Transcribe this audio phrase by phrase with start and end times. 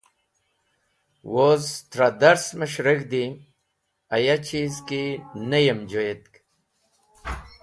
[1.33, 3.25] Woz trẽ dars mes̃h reg̃hdi,
[4.15, 5.03] aya chiz ki
[5.49, 6.33] neyem joyetk.